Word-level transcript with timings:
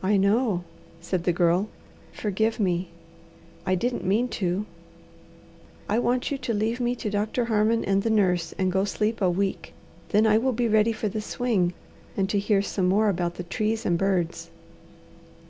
"I 0.00 0.16
know," 0.16 0.62
said 1.00 1.24
the 1.24 1.32
Girl. 1.32 1.68
"Forgive 2.12 2.60
me. 2.60 2.90
I 3.66 3.74
didn't 3.74 4.04
mean 4.04 4.28
to. 4.38 4.64
I 5.88 5.98
want 5.98 6.30
you 6.30 6.38
to 6.38 6.54
leave 6.54 6.78
me 6.78 6.94
to 6.94 7.10
Doctor 7.10 7.46
Harmon 7.46 7.84
and 7.84 8.04
the 8.04 8.10
nurse 8.10 8.52
and 8.58 8.70
go 8.70 8.84
sleep 8.84 9.20
a 9.20 9.28
week. 9.28 9.74
Then 10.10 10.24
I 10.24 10.38
will 10.38 10.52
be 10.52 10.68
ready 10.68 10.92
for 10.92 11.08
the 11.08 11.20
swing, 11.20 11.72
and 12.16 12.30
to 12.30 12.38
hear 12.38 12.62
some 12.62 12.86
more 12.86 13.08
about 13.08 13.34
the 13.34 13.42
trees 13.42 13.84
and 13.84 13.98
birds." 13.98 14.50